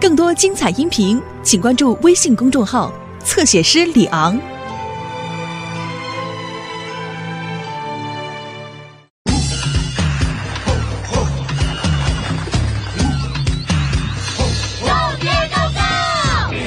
[0.00, 2.92] 更多精彩音频，请关注微信公众号
[3.24, 4.38] “侧写师李昂”。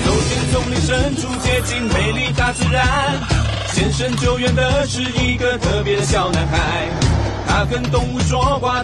[0.03, 3.17] 走进丛林深处，接近美丽大自然。
[3.69, 6.89] 现身救援的是一个特别的小男孩，
[7.47, 8.83] 他跟动物说话，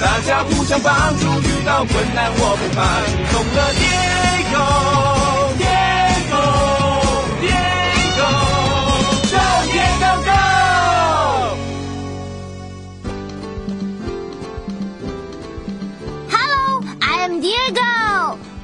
[0.00, 3.02] 大家互相帮助，遇到困难我不怕。
[3.34, 5.91] 懂了 Diego，Diego，Diego，Go，Diego，Go！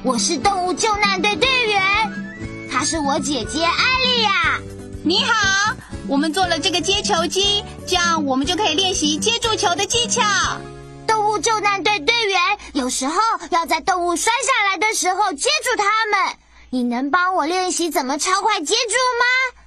[0.01, 1.81] 我是动物救难队队员，
[2.71, 4.57] 她是我姐姐艾莉亚。
[5.03, 5.75] 你好，
[6.07, 10.21] 我们做了这个接球机，这样我们就可以练习接住球的技巧。
[11.05, 12.39] 动物救难队队员
[12.71, 13.15] 有时候
[13.49, 16.33] 要在动物摔下来的时候接住它们。
[16.69, 19.58] 你能帮我练习怎么超快接住吗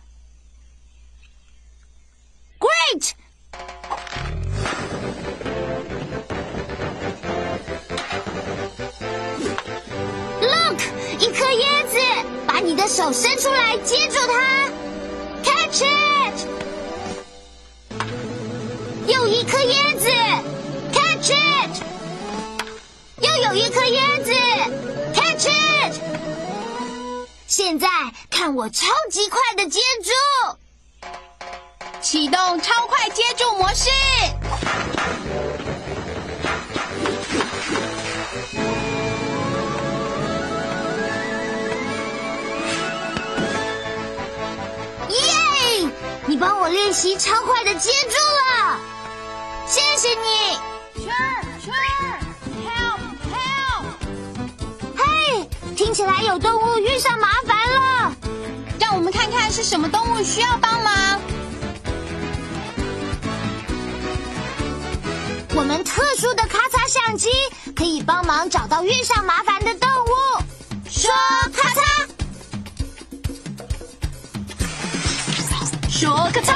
[12.93, 14.69] 手伸出来接住它
[15.43, 16.47] ，Catch it！
[19.07, 20.11] 又一颗椰子
[20.93, 21.83] ，Catch it！
[23.23, 24.31] 又有一颗椰子
[25.15, 25.95] ，Catch it！
[27.47, 27.89] 现在
[28.29, 31.09] 看我超级快的接住，
[32.03, 33.89] 启动超快接住模式。
[46.43, 48.17] 帮我练习超快的接住
[48.67, 48.77] 了，
[49.69, 50.59] 谢谢你。
[51.01, 52.19] Sure, sure,
[52.67, 52.99] help,
[53.31, 53.85] help！
[54.97, 58.13] 嘿，听起来有动物遇上麻烦了。
[58.81, 61.21] 让我们看看是什么动物需要帮忙。
[65.55, 67.31] 我们特殊的咔嚓相机
[67.77, 70.09] 可以帮忙找到遇上麻烦的动物。
[70.91, 71.09] 说
[71.55, 71.81] 咔嚓，
[76.03, 76.53] 说咔嚓，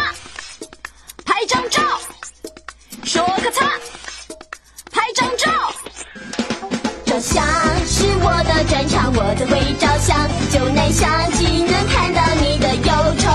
[1.24, 1.80] 拍张照。
[3.04, 3.70] 说咔嚓，
[4.90, 5.48] 拍张照。
[7.06, 7.46] 照相
[7.86, 10.18] 是我的专长，我最会照相。
[10.50, 12.90] 就能相机能看到你的忧
[13.20, 13.30] 愁，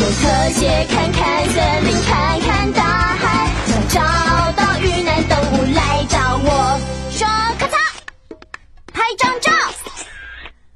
[0.00, 2.82] 用特写看看森林，看看大
[3.16, 6.78] 海，想找到遇难动物来找我。
[7.10, 7.26] 说
[7.58, 7.74] 咔嚓，
[8.92, 9.50] 拍张照。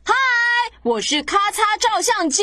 [0.03, 0.15] 嗨，
[0.83, 2.43] 我是咔嚓照相机。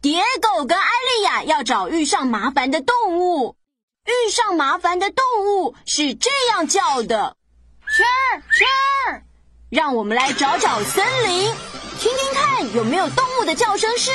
[0.00, 3.56] 蝶狗跟艾丽亚要找遇上麻烦的动物。
[4.04, 7.36] 遇上麻烦的动物是这样叫的
[7.86, 9.22] ，Sure Sure。
[9.68, 11.52] 让我们来找找森林，
[11.98, 14.10] 听听看有没有动物的叫声是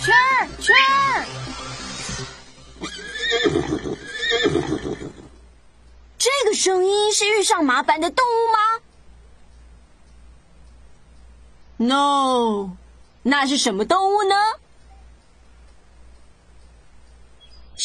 [0.00, 1.24] Sure Sure。
[6.18, 8.58] 这个声音是遇上麻烦的动物吗
[11.78, 12.76] ？No，
[13.22, 14.36] 那是什么动物呢？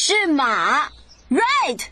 [0.02, 0.88] 是马
[1.28, 1.82] ，Right。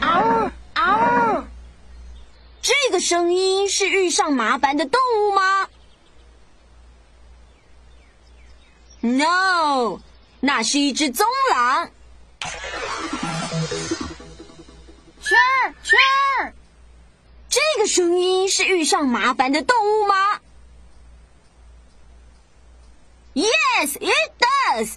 [0.00, 1.44] 嗷嗷，
[2.60, 5.68] 这个声音是遇上麻烦的动物吗
[8.98, 10.00] ？No，
[10.40, 11.88] 那是一只棕狼。
[15.22, 15.38] 圈
[15.84, 16.52] 圈
[17.48, 20.40] 这个声音是遇上麻烦的动物吗
[23.34, 24.94] ？Yes, it does。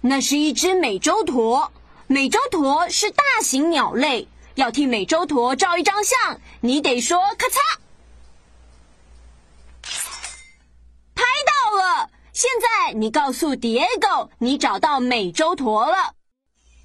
[0.00, 1.72] 那是一只美洲驼。
[2.06, 4.26] 美洲驼是大型鸟类，
[4.56, 7.58] 要替美洲驼照一张相，你得说咔嚓，
[11.14, 12.10] 拍到了。
[12.32, 16.14] 现在你告诉 Diego，你找到美洲驼了。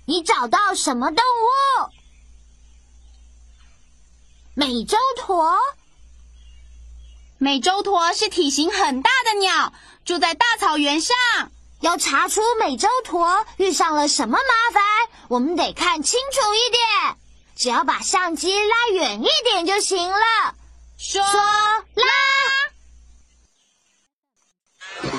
[0.06, 1.90] 你找到什么动物？
[4.54, 5.58] 美洲驼。
[7.40, 9.74] 美洲驼是体型很大的鸟，
[10.06, 11.18] 住在大草原上，
[11.82, 14.84] 要查出美洲驼遇上了什么麻烦，
[15.30, 17.18] 我们得看清楚一点，
[17.56, 20.54] 只要把相机拉远一点就行了。
[21.00, 21.84] 说啦。
[25.02, 25.10] 你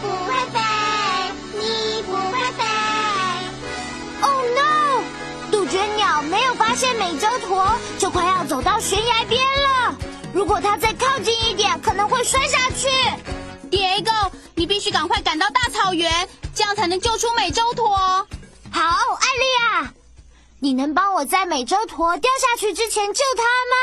[0.00, 0.58] 不会飞，
[1.52, 2.64] 你不会飞。
[4.22, 5.02] oh no。
[5.52, 9.87] 杜鹃鸟没有发现美洲驼，就快要走到悬崖边了。
[10.38, 12.86] 如果他再靠近一点，可能会摔下去。
[13.72, 17.88] Diego，你必须赶快赶到大草原，这样才能救出美洲驼。
[18.70, 18.80] 好，
[19.20, 19.92] 艾丽亚，
[20.60, 23.76] 你能帮我在美洲驼掉下去之前救他吗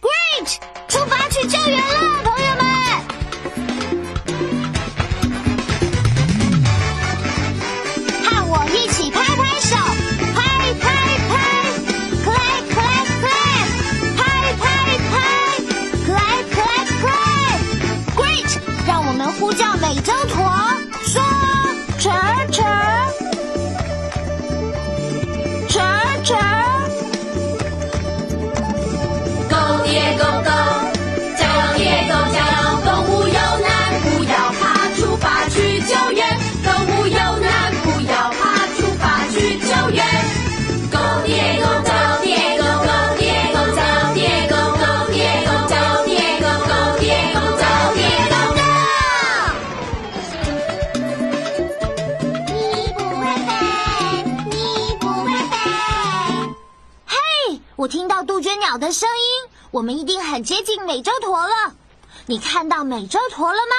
[0.00, 0.56] ？Great，
[0.88, 2.22] 出发去救援了，
[59.74, 61.74] 我们一定很接近美洲驼了。
[62.26, 63.74] 你看到美洲驼了吗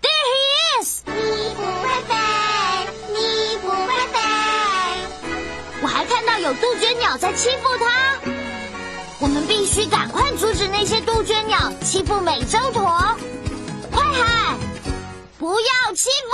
[0.00, 1.02] ？There he is！
[1.04, 1.12] 你
[1.54, 2.14] 不会飞，
[3.12, 4.18] 你不会飞。
[5.82, 8.18] 我还看到有杜鹃鸟在欺负它。
[9.20, 12.84] 我们必须赶快阻止那些杜鹃鸟欺负美洲驼。
[13.92, 14.58] 快喊！
[15.38, 16.32] 不要欺负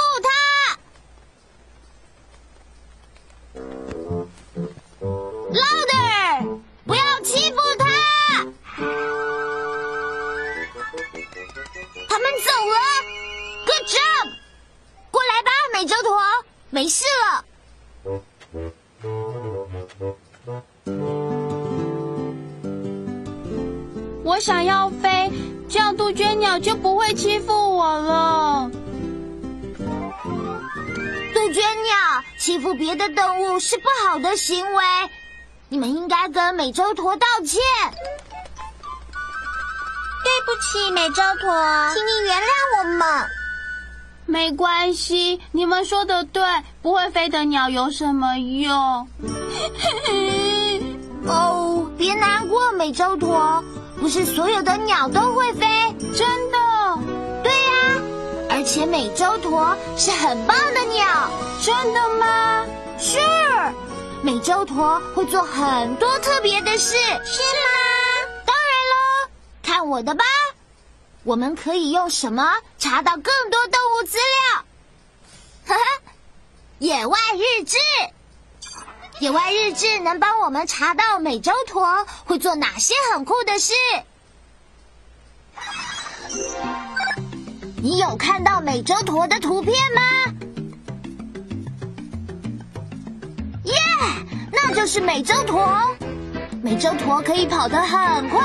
[33.32, 34.84] 动物是不好的行为，
[35.70, 37.58] 你们应该跟美洲驼道歉。
[40.22, 41.50] 对不起，美洲驼，
[41.94, 42.44] 请你原谅
[42.78, 43.26] 我们。
[44.26, 46.42] 没关系，你们说的对，
[46.82, 49.08] 不会飞的鸟有什么用？
[51.26, 53.64] 哦，别难过，美洲驼，
[53.98, 55.66] 不是所有的鸟都会飞。
[56.14, 56.58] 真的？
[57.42, 57.96] 对呀、
[58.50, 61.30] 而且美洲驼是很棒的鸟。
[61.62, 62.66] 真的吗？
[63.04, 63.18] 是，
[64.22, 66.94] 美洲驼会做很多特别的事。
[66.96, 67.18] 是吗？
[68.46, 69.28] 当然喽，
[69.60, 70.24] 看我的吧。
[71.24, 74.18] 我们可以用什么查到更多动物资
[75.66, 75.76] 料？
[76.78, 77.76] 野外日志。
[79.18, 83.74] 野外日志能帮我们查到美洲驼会做哪些很酷的事。
[87.82, 90.02] 你有看到美洲驼的图片吗？
[94.50, 95.96] 那就是美洲驼。
[96.62, 98.40] 美洲驼可以跑得很快，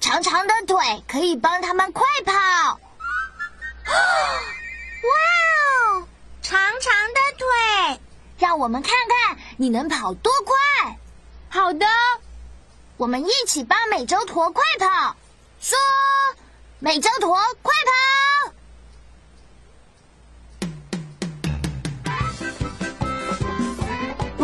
[0.00, 0.76] 长长的腿
[1.08, 2.32] 可以帮它们快跑。
[5.02, 5.14] 哇
[5.94, 6.06] 哦，
[6.42, 8.00] 长长的腿，
[8.38, 10.98] 让我们看看你能跑多快。
[11.48, 11.86] 好的，
[12.98, 15.16] 我们一起帮美洲驼快跑，
[15.58, 15.78] 说
[16.80, 17.92] ：“美洲驼快跑！”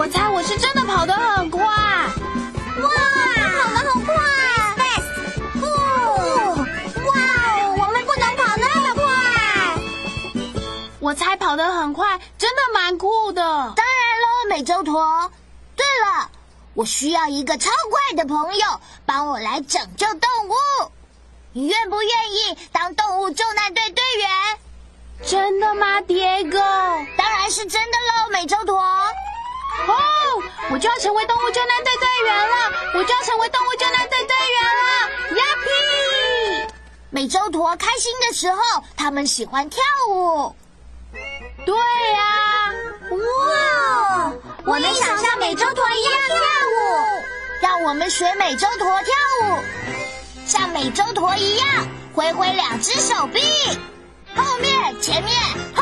[0.03, 1.63] 我猜我是真的跑得很快。
[1.65, 1.71] 哇，
[2.11, 4.13] 跑得很快
[4.77, 5.07] ！Fast，
[5.61, 5.65] 哇
[6.35, 6.67] 哦，
[7.79, 9.05] 我们不能跑那么快。
[10.99, 13.43] 我猜跑得很快，真的蛮酷的。
[13.77, 15.31] 当然喽，美洲驼。
[15.77, 16.29] 对了，
[16.75, 20.91] 我需要一个超快的朋友帮我来拯救动物。
[21.53, 24.29] 你愿不愿意当动物救难队队员？
[25.25, 26.59] 真的吗，Diego？
[27.17, 28.83] 当然是真的喽，美洲驼。
[29.89, 29.95] 哦，
[30.71, 32.73] 我就要成为动物救难队队员了！
[32.95, 34.83] 我就要成为动物救难队队员了！
[35.39, 36.75] 呀屁！
[37.11, 40.55] 美洲驼开心的时候，他们喜欢跳舞。
[41.67, 42.73] 对呀、
[43.11, 44.33] 哇！
[44.65, 46.81] 我们想像美洲驼一样跳舞，
[47.61, 49.59] 让我们学美洲驼跳舞，
[50.47, 51.67] 像美洲驼一样
[52.15, 53.41] 挥挥两只手臂，
[54.35, 55.35] 后面、前面、
[55.75, 55.82] 后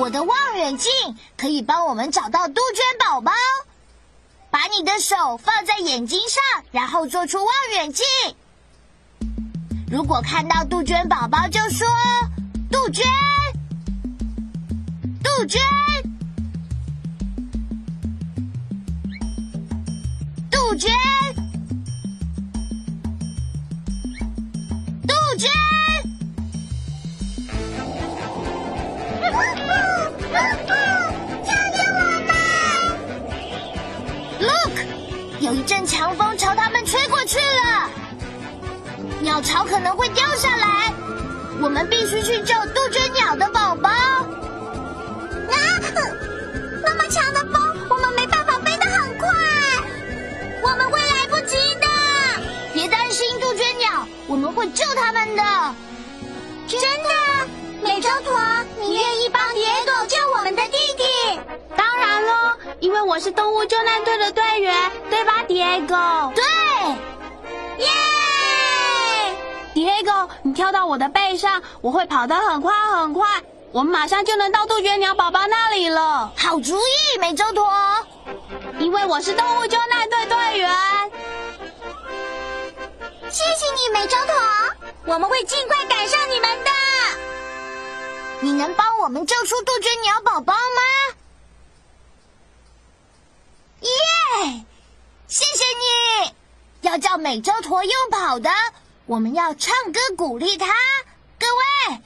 [0.00, 0.90] 我的望远镜
[1.36, 3.32] 可以帮我们找到杜鹃宝宝。
[4.50, 8.06] 把你的手放在眼睛上，然后做出望远镜。
[9.90, 11.86] 如果看到杜鹃宝宝，就说
[12.72, 13.04] “杜鹃，
[15.22, 15.60] 杜鹃，
[20.50, 20.90] 杜鹃，
[35.50, 37.90] 有一阵强风朝他们吹过去了，
[39.20, 40.92] 鸟巢可能会掉下来，
[41.60, 43.88] 我们必须去救杜鹃鸟的宝宝。
[43.90, 44.24] 啊，
[46.84, 49.28] 那么强的风，我们没办法飞得很快，
[50.62, 51.88] 我们会来不及的。
[52.72, 55.42] 别担心，杜鹃鸟，我们会救他们的。
[56.68, 57.48] 真的，
[57.82, 58.38] 美洲驼，
[58.78, 59.49] 你愿意帮
[63.10, 64.72] 我是动物救难队的队员，
[65.10, 66.32] 对吧，Diego？
[66.32, 66.44] 对，
[67.84, 67.90] 耶
[69.74, 73.26] ！Diego，你跳到我的背上，我会跑得很快很快，
[73.72, 76.30] 我们马上就能到杜鹃鸟宝宝那里了。
[76.36, 77.68] 好主意，美洲驼。
[78.78, 80.70] 因为我是动物救难队队员。
[83.28, 84.36] 谢谢你，美洲驼，
[85.06, 86.70] 我们会尽快赶上你们的。
[88.38, 91.16] 你能帮我们救出杜鹃鸟宝宝吗？
[93.80, 94.64] 耶！
[95.28, 95.64] 谢谢
[96.24, 96.34] 你。
[96.82, 98.50] 要叫美洲驼用跑的，
[99.06, 100.66] 我们要唱歌鼓励他。
[101.38, 101.46] 各
[101.90, 102.00] 位，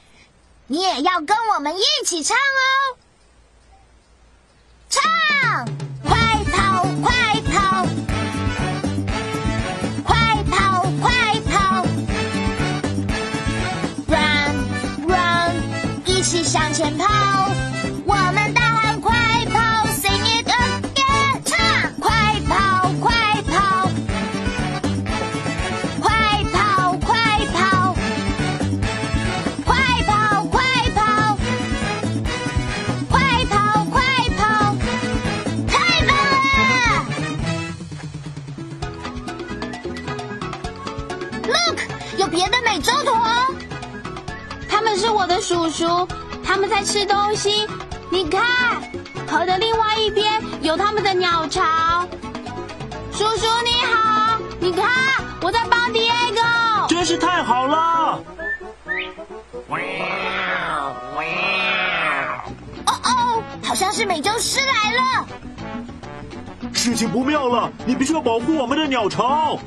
[0.66, 2.98] 你也要跟我们一起唱哦。
[4.90, 5.68] 唱，
[45.40, 46.08] 叔叔，
[46.42, 47.66] 他们在吃东西。
[48.10, 48.42] 你看，
[49.26, 52.06] 河的另外一边有他们的鸟巢。
[53.12, 54.88] 叔叔你好，你看
[55.40, 56.86] 我在帮 Diego。
[56.88, 58.20] 真是太好了！
[62.86, 65.26] 哦哦，好像是美洲狮来了。
[66.72, 69.58] 事情不妙了，你必须要保护我们的鸟巢。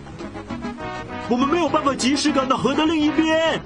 [1.29, 3.61] 我们没有办法及时赶到河的另一边，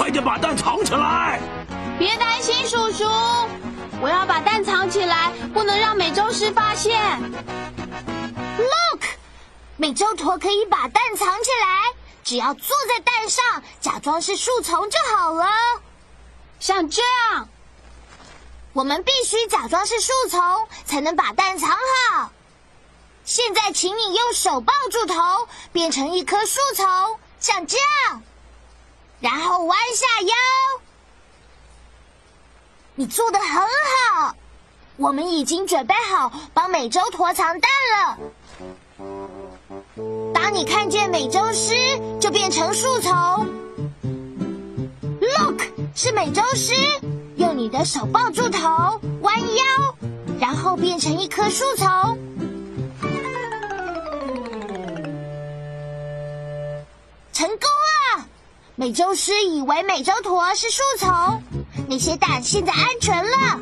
[0.00, 1.38] 快点把蛋藏起来！
[1.98, 3.04] 别担心，叔叔，
[4.00, 7.20] 我要把蛋藏起来，不能让美洲狮发现。
[8.56, 9.02] Look，
[9.76, 11.92] 美洲驼可以把蛋藏起来，
[12.24, 15.46] 只要坐在蛋上，假装是树丛就好了。
[16.60, 17.02] 像这
[17.34, 17.46] 样，
[18.72, 20.40] 我们必须假装是树丛，
[20.86, 22.32] 才能把蛋藏好。
[23.26, 26.86] 现在，请你用手抱住头，变成一棵树丛，
[27.38, 27.76] 像这
[28.08, 28.22] 样，
[29.20, 30.34] 然后弯下腰。
[32.94, 34.34] 你做的很好，
[34.96, 38.18] 我们已经准备好帮美洲驼藏蛋了。
[40.34, 41.74] 当你看见美洲狮，
[42.20, 43.48] 就变成树丛。
[45.20, 45.62] Look，
[45.94, 46.74] 是美洲狮，
[47.36, 49.94] 用你的手抱住头，弯腰，
[50.40, 52.18] 然后变成一棵树丛。
[57.32, 57.68] 成功！
[58.80, 61.42] 美洲狮以为美洲驼是树丛，
[61.86, 63.60] 那些蛋现在安全了。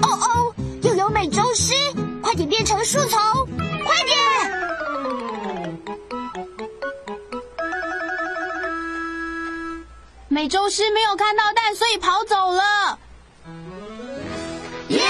[0.00, 1.74] 哦哦，又有美洲狮，
[2.22, 3.20] 快点变成树丛，
[3.84, 4.16] 快点！
[10.28, 12.98] 美洲狮没有看到蛋，所以跑走了。
[14.88, 15.02] 耶！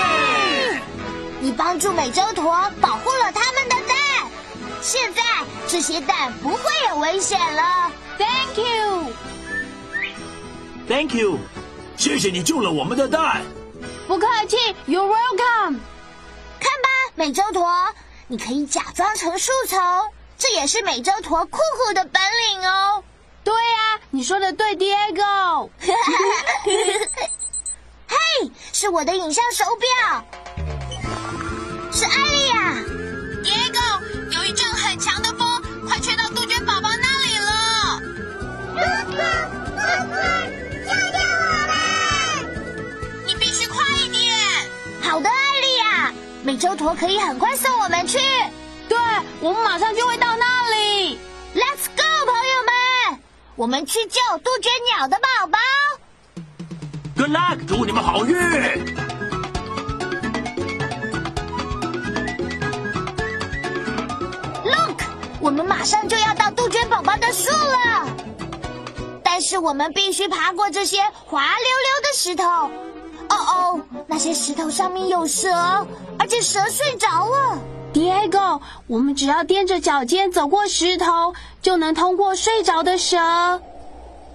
[1.39, 3.97] 你帮助美洲驼保护了他们的蛋，
[4.83, 5.23] 现在
[5.69, 7.93] 这些蛋不会有危险了。
[8.19, 8.59] Thank
[10.89, 11.39] you，Thank you，
[11.97, 13.43] 谢谢你救了我们的蛋。
[14.09, 14.57] 不客气
[14.87, 15.79] ，You're welcome。
[16.59, 17.69] 看吧，美洲驼，
[18.29, 19.79] 你可以假装成树丛，
[20.39, 23.03] 这也是美洲驼酷酷的本领哦。
[23.45, 25.71] 对呀、你说的对，Diego。
[28.09, 28.17] 嘿，
[28.73, 30.25] 是我的影像手表，
[31.93, 32.46] 是艾丽
[46.57, 48.17] 美洲驼可以很快送我们去。
[48.89, 48.97] 对，
[49.43, 51.19] 我们马上就会到那里。
[51.55, 53.21] Let's go，朋友们，
[53.57, 55.59] 我们去救杜鹃鸟的宝宝。
[57.15, 58.35] Good luck，祝你们好运
[64.65, 65.03] ！Look，
[65.41, 68.07] 我们马上就要到杜鹃宝宝的树了，
[69.23, 72.71] 但是我们必须爬过这些滑溜溜的石头。
[73.29, 75.51] 哦哦，那些石头上面有蛇，
[76.19, 77.59] 而且蛇睡着了。
[77.93, 83.17] Diego，我们只要踮着脚尖走过石头，就能通过睡着的蛇。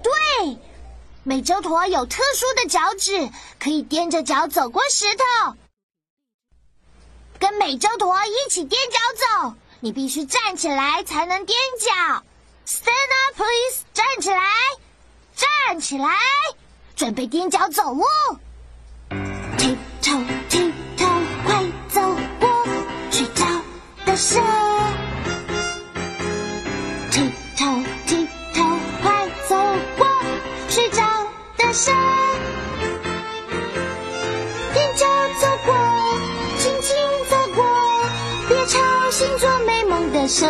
[0.02, 0.58] 对，
[1.22, 5.56] 美洲驼有特殊的脚趾，可以踮着脚走过石头。
[7.38, 8.98] 跟美洲驼一起踮脚
[9.42, 12.22] 走，你必须站起来才能踮脚。
[12.66, 12.86] Stand
[13.26, 13.84] up, please！
[13.92, 14.38] 站起来，
[15.36, 16.08] 站起来，
[16.96, 18.04] 准备踮脚走路。
[19.58, 20.26] Tiptoe,
[24.12, 24.38] 的蛇。
[27.10, 28.62] 剃头剃头
[29.02, 29.56] 快走
[29.96, 30.06] 过，
[30.68, 31.02] 睡着
[31.56, 31.90] 的蛇。
[34.74, 35.06] 踮脚
[35.40, 35.74] 走过，
[36.58, 36.94] 轻轻
[37.30, 37.64] 走过，
[38.50, 40.46] 别吵醒做美梦的蛇。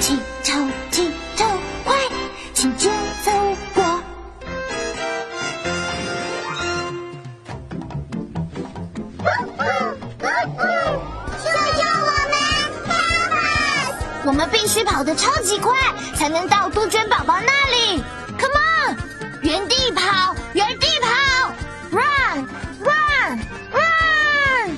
[0.00, 1.44] 剃头剃头
[1.84, 1.94] 快，
[2.54, 2.93] 请接。
[14.26, 15.72] 我们必须跑得超级快，
[16.16, 18.02] 才能到杜鹃宝宝那里。
[18.38, 18.96] Come on，
[19.42, 21.52] 原地跑，原地跑
[21.90, 22.48] ，run
[22.80, 23.38] run
[23.70, 24.76] run！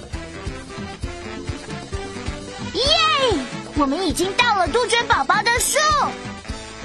[2.75, 2.83] 耶！
[3.77, 5.79] 我们已经到了杜鹃宝宝的树。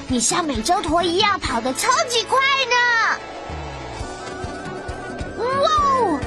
[0.07, 2.37] 你像美洲驼一样跑得超级快
[2.69, 2.75] 呢。
[5.37, 6.19] 哇哦！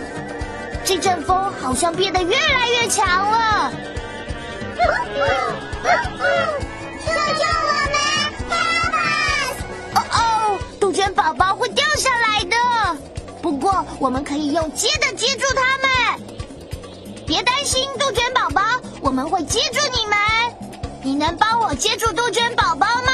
[0.85, 3.73] 这阵风好像变得越来越强了。
[14.05, 15.89] 我们可以用接的接住他们。
[17.27, 18.61] 别担心，杜鹃宝宝，
[19.01, 20.19] 我们会接住你们。
[21.03, 23.13] 你能帮我接住杜鹃宝宝吗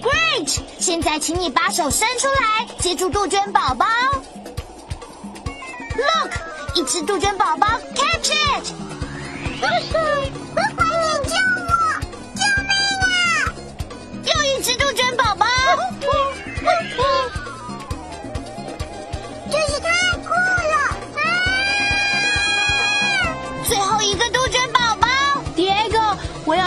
[0.00, 0.60] ？Great！
[0.78, 3.84] 现在请你把手伸出来，接住杜鹃宝宝。
[5.94, 6.32] Look，
[6.76, 8.72] 一只杜鹃宝宝，catch it！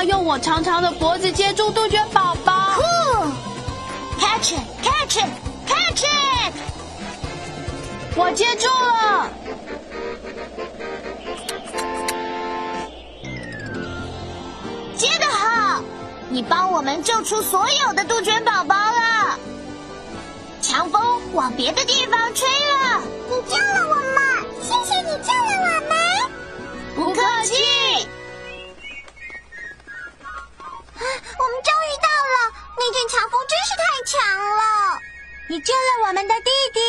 [0.03, 2.73] 要用我长长的脖子接住杜鹃宝宝。
[2.75, 6.53] Cool！Catch it！Catch it！Catch it！
[8.17, 9.29] 我接住了。
[14.97, 15.81] 接得好，
[16.27, 19.39] 你帮我们救出所有的杜鹃宝宝了。
[20.61, 24.21] 强风往别的地方吹了，你救了我们，
[24.61, 25.95] 谢谢你救了我们。
[26.93, 27.53] 不客气。
[31.43, 32.37] 我们终于到了，
[32.77, 34.15] 那阵强风真是太强
[34.55, 34.61] 了。
[35.49, 36.79] 你救了我们的弟弟。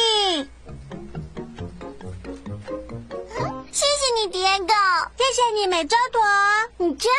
[3.72, 4.72] 谢谢你，蝶狗。
[5.16, 6.22] 谢谢你，美洲驼。
[6.76, 7.10] 你真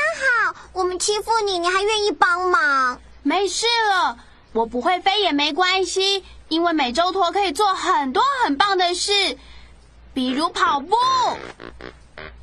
[0.46, 3.02] 好，我们欺负你，你还愿意帮忙。
[3.22, 4.18] 没事了，
[4.54, 9.38] 我不会飞也没关系，因为美洲驼可以做很多很棒的事，
[10.14, 10.96] 比如跑步、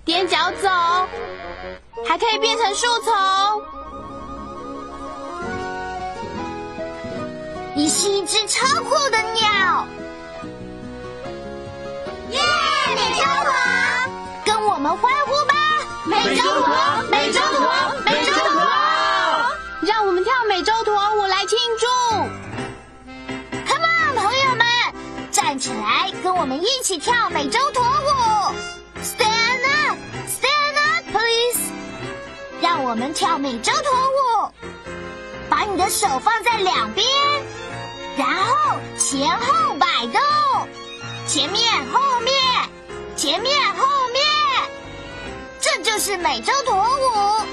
[0.04, 0.68] 踮脚走，
[2.06, 3.12] 还可以变成树丛。
[7.74, 9.86] 你是一只超酷的鸟。
[12.30, 12.40] 耶，
[12.94, 13.52] 美洲驼，
[14.44, 15.54] 跟我们欢呼吧！
[16.04, 16.68] 美洲驼，
[17.10, 17.72] 美洲驼，
[18.04, 18.60] 美洲驼。
[19.80, 21.86] 让我们跳美洲驼舞来庆祝。
[23.66, 24.66] Come on，朋友们，
[25.30, 28.54] 站起来，跟我们一起跳美洲驼舞。
[29.02, 31.72] Stand up，stand up please。
[32.60, 33.90] 让我们跳美洲驼
[34.46, 34.52] 舞，
[35.48, 37.06] 把你的手放在两边，
[38.16, 40.20] 然后前后摆动，
[41.26, 42.34] 前面后面，
[43.16, 44.22] 前面后面，
[45.60, 47.46] 这就是美洲驼舞。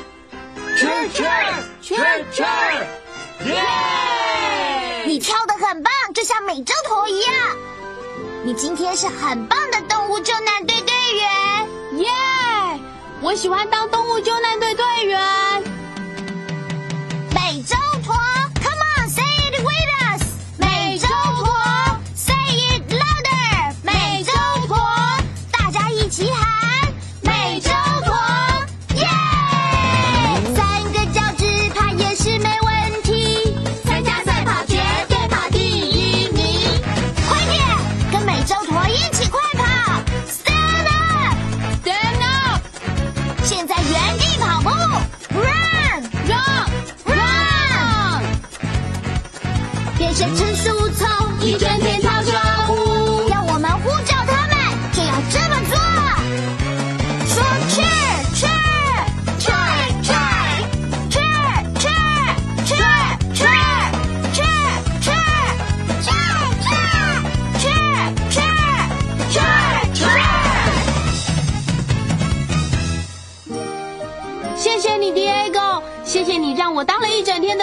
[0.75, 2.47] 圈圈圈圈，
[3.45, 5.03] 耶！
[5.05, 7.33] 你跳的很棒，就像美洲驼一样。
[8.43, 11.99] 你今天是很棒的动物救难队队员。
[11.99, 12.09] 耶！
[13.21, 15.78] 我喜欢当动物救难队队员。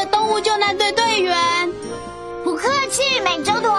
[0.07, 1.73] 动物救难队队员。
[2.45, 3.73] 不客气，美洲驼，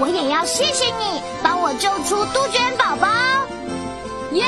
[0.00, 3.08] 我也要谢谢你帮我救出杜鹃宝宝。
[4.32, 4.44] 耶！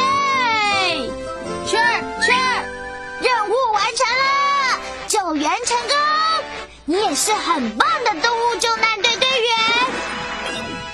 [1.66, 2.64] 圈儿圈儿，
[3.20, 4.24] 任务完成了，
[5.06, 5.96] 救援成功。
[6.84, 9.48] 你也是很棒的动物救难队队员。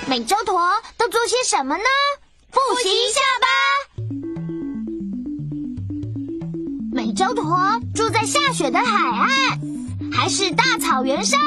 [0.06, 0.60] 美洲驼
[0.96, 1.84] 都做些什么呢？
[2.50, 3.46] 复习一下吧。
[6.92, 7.58] 美洲驼
[7.94, 9.60] 住在下雪的海岸，
[10.12, 11.38] 还是大草原上？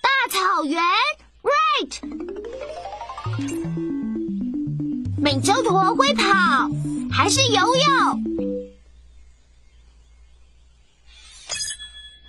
[0.00, 0.82] 大草原
[1.42, 2.00] ，right。
[5.16, 6.24] 美洲驼会跑，
[7.10, 8.24] 还是游泳？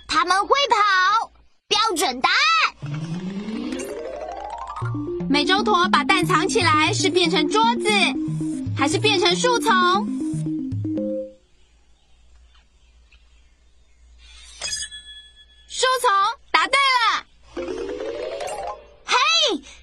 [0.06, 1.32] 他们会跑，
[1.68, 2.36] 标准答案。
[5.28, 7.88] 美洲驼把蛋藏起来，是变成桌子，
[8.80, 9.70] 还是变成树丛？
[15.68, 16.10] 树丛，
[16.50, 17.26] 答对了。
[19.04, 19.18] 嘿，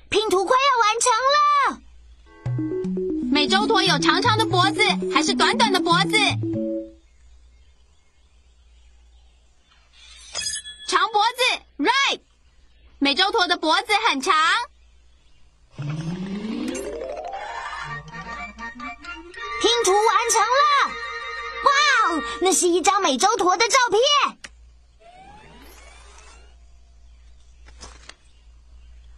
[0.09, 1.79] 拼图快要完成了。
[3.31, 4.81] 美洲驼有长长的脖子，
[5.13, 6.17] 还是短短的脖子？
[10.87, 11.43] 长脖子
[11.77, 12.21] ，right。
[12.97, 14.33] 美洲驼的脖子很长。
[19.67, 20.63] 拼图完成了！
[21.65, 21.69] 哇
[22.15, 23.99] 哦，那是一张美洲驼的照片。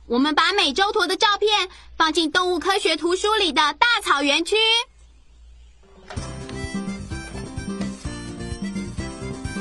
[0.08, 4.56] 我们把美洲驼的照片放进动物科学图书里的大草原区。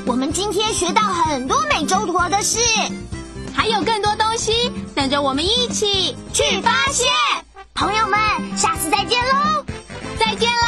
[0.06, 2.58] 我们今天学到很多美洲驼的事，
[3.54, 7.06] 还有更多东西等着我们一起去发现。
[7.74, 8.18] 朋友们，
[8.56, 9.66] 下次再见喽！
[10.18, 10.67] 再见喽！